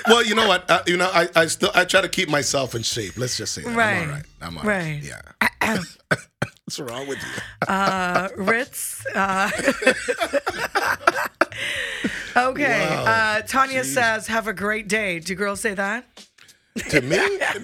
well, 0.07 0.25
you 0.25 0.35
know 0.35 0.47
what? 0.49 0.71
Uh, 0.71 0.83
you 0.87 0.97
know, 0.97 1.11
I, 1.13 1.29
I 1.35 1.47
still 1.47 1.71
I 1.75 1.85
try 1.85 2.01
to 2.01 2.09
keep 2.09 2.29
myself 2.29 2.75
in 2.75 2.83
shape. 2.83 3.17
Let's 3.17 3.37
just 3.37 3.53
say 3.55 3.63
that. 3.63 3.77
Right. 3.77 4.03
I'm 4.03 4.09
all 4.09 4.15
right. 4.15 4.25
I'm 4.41 4.59
all 4.59 4.65
right. 4.65 5.03
Right. 5.03 5.03
Yeah. 5.03 5.79
What's 6.65 6.79
wrong 6.81 7.07
with 7.09 7.19
you? 7.19 7.69
Uh, 7.69 8.29
Ritz. 8.37 9.05
Uh, 9.15 9.51
okay. 12.37 12.87
Wow. 12.87 13.05
Uh, 13.05 13.43
Tanya 13.43 13.85
says, 13.85 14.27
"Have 14.29 14.47
a 14.47 14.53
great 14.53 14.89
day." 14.89 15.19
Do 15.19 15.35
girls 15.35 15.61
say 15.61 15.75
that? 15.75 16.07
to 16.89 17.03
me, 17.03 17.19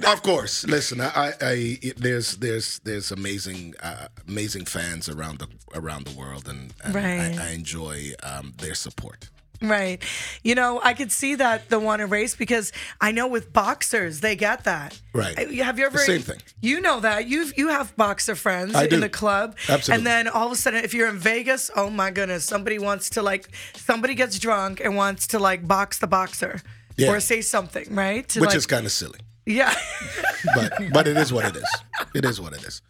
of 0.07 0.23
course. 0.23 0.67
Listen, 0.67 1.01
I, 1.01 1.09
I, 1.15 1.33
I 1.41 1.79
there's 1.97 2.37
there's 2.37 2.79
there's 2.81 3.11
amazing 3.11 3.75
uh, 3.83 4.09
amazing 4.27 4.67
fans 4.67 5.09
around 5.09 5.39
the 5.39 5.49
around 5.75 6.05
the 6.07 6.19
world, 6.19 6.47
and, 6.49 6.75
and 6.85 6.95
Right. 6.95 7.39
I, 7.39 7.49
I 7.49 7.51
enjoy 7.53 8.13
um, 8.23 8.53
their 8.59 8.75
support. 8.75 9.31
Right. 9.61 10.03
You 10.45 10.55
know, 10.55 10.81
I 10.83 10.95
could 10.95 11.11
see 11.11 11.35
that 11.35 11.69
the 11.69 11.81
want 11.81 12.01
to 12.01 12.07
race 12.07 12.37
because 12.37 12.73
I 13.01 13.11
know 13.13 13.27
with 13.27 13.53
boxers 13.53 14.21
they 14.21 14.37
get 14.37 14.65
that. 14.65 15.01
Right. 15.13 15.37
Have 15.37 15.79
you 15.79 15.85
ever? 15.87 15.99
The 15.99 16.05
same 16.05 16.21
thing. 16.23 16.39
You 16.61 16.81
know 16.81 17.01
that 17.01 17.27
you 17.29 17.51
you 17.57 17.69
have 17.69 17.97
boxer 17.97 18.37
friends 18.37 18.75
I 18.77 18.85
in 18.85 18.91
do. 18.91 19.01
the 19.01 19.09
club, 19.09 19.57
Absolutely. 19.69 19.95
and 19.95 20.07
then 20.07 20.29
all 20.29 20.47
of 20.47 20.53
a 20.53 20.57
sudden, 20.57 20.85
if 20.85 20.95
you're 20.95 21.09
in 21.09 21.19
Vegas, 21.19 21.71
oh 21.75 21.91
my 21.91 22.11
goodness, 22.13 22.45
somebody 22.45 22.79
wants 22.79 23.11
to 23.11 23.23
like 23.23 23.49
somebody 23.75 24.15
gets 24.15 24.39
drunk 24.39 24.81
and 24.81 24.95
wants 24.97 25.27
to 25.29 25.39
like 25.41 25.67
box 25.67 25.99
the 25.99 26.07
boxer 26.07 26.61
Yeah. 26.97 27.11
or 27.11 27.21
say 27.21 27.41
something, 27.43 27.93
right? 27.95 28.29
To, 28.29 28.41
Which 28.41 28.51
like- 28.51 28.57
is 28.59 28.67
kind 28.67 28.87
of 28.87 28.93
silly, 28.93 29.19
yeah. 29.45 29.75
but 30.55 30.73
but 30.93 31.09
it 31.09 31.17
is 31.17 31.33
what 31.33 31.45
it 31.47 31.57
is. 31.57 31.69
It 32.15 32.25
is 32.25 32.41
what 32.41 32.53
it 32.53 32.63
is. 32.63 32.81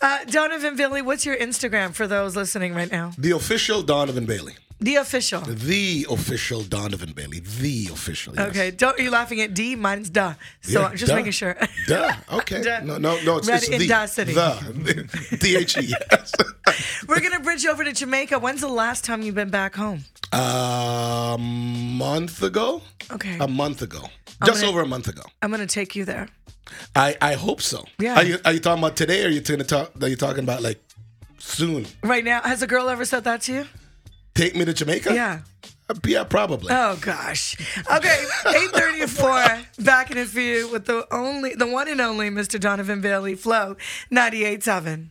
Uh, 0.00 0.24
Donovan 0.24 0.74
Bailey, 0.76 1.00
what's 1.02 1.24
your 1.24 1.36
Instagram 1.36 1.94
for 1.94 2.06
those 2.08 2.34
listening 2.34 2.74
right 2.74 2.90
now? 2.90 3.12
The 3.18 3.30
official 3.30 3.82
Donovan 3.82 4.26
Bailey. 4.26 4.54
The 4.82 4.96
official. 4.96 5.40
The 5.42 6.06
official 6.10 6.62
Donovan 6.62 7.12
Bailey. 7.12 7.38
The 7.40 7.88
official. 7.92 8.34
Yes. 8.34 8.48
Okay, 8.50 8.70
don't 8.72 8.98
you 8.98 9.10
laughing 9.10 9.40
at 9.40 9.54
D? 9.54 9.76
Mine's 9.76 10.10
duh. 10.10 10.34
So 10.60 10.80
Yeah, 10.80 10.86
I'm 10.88 10.96
just 10.96 11.10
duh. 11.10 11.16
making 11.16 11.32
sure. 11.32 11.56
Duh. 11.86 12.12
Okay. 12.32 12.62
Duh. 12.62 12.80
No, 12.82 12.98
no, 12.98 13.20
no. 13.22 13.36
It's, 13.38 13.46
Red 13.48 13.62
it's 13.62 13.68
in 13.68 13.78
the, 13.78 13.86
Duh 13.88 14.06
City. 14.06 14.32
The. 14.34 15.36
D 15.40 15.56
H 15.56 15.76
E. 15.78 15.94
Yes. 16.10 16.32
We're 17.08 17.20
gonna 17.20 17.40
bridge 17.40 17.64
over 17.66 17.84
to 17.84 17.92
Jamaica. 17.92 18.38
When's 18.40 18.60
the 18.60 18.68
last 18.68 19.04
time 19.04 19.22
you've 19.22 19.36
been 19.36 19.50
back 19.50 19.74
home? 19.76 20.04
A 20.32 21.36
month 21.38 22.42
ago. 22.42 22.82
Okay. 23.10 23.36
A 23.38 23.46
month 23.46 23.82
ago. 23.82 24.02
I'm 24.40 24.46
Just 24.48 24.60
gonna- 24.62 24.72
over 24.72 24.82
a 24.82 24.86
month 24.86 25.06
ago. 25.08 25.22
I'm 25.42 25.50
gonna 25.50 25.66
take 25.66 25.94
you 25.94 26.04
there. 26.04 26.26
I 26.96 27.16
I 27.20 27.34
hope 27.34 27.60
so. 27.62 27.84
Yeah. 27.98 28.16
Are 28.16 28.24
you 28.24 28.38
are 28.44 28.52
you 28.52 28.60
talking 28.60 28.82
about 28.82 28.96
today? 28.96 29.22
Or 29.22 29.26
are 29.28 29.30
you 29.30 29.40
gonna 29.42 29.62
talk? 29.64 29.92
Are 30.02 30.08
you 30.08 30.16
talking 30.16 30.42
about 30.42 30.60
like 30.62 30.80
soon? 31.38 31.86
Right 32.02 32.24
now, 32.24 32.40
has 32.42 32.62
a 32.62 32.66
girl 32.66 32.88
ever 32.88 33.04
said 33.04 33.22
that 33.24 33.42
to 33.42 33.52
you? 33.52 33.64
Take 34.34 34.54
me 34.56 34.64
to 34.64 34.72
Jamaica? 34.72 35.14
Yeah. 35.14 35.40
Yeah, 36.06 36.24
probably. 36.24 36.72
Oh 36.72 36.96
gosh. 37.02 37.54
Okay, 37.94 38.24
8:34. 38.44 39.84
Back 39.84 40.10
in 40.10 40.16
a 40.16 40.24
few 40.24 40.70
with 40.72 40.86
the 40.86 41.06
only, 41.12 41.54
the 41.54 41.66
one 41.66 41.86
and 41.86 42.00
only 42.00 42.30
Mr. 42.30 42.58
Donovan 42.58 43.02
Bailey. 43.02 43.34
Flow 43.34 43.76
98.7. 44.10 45.08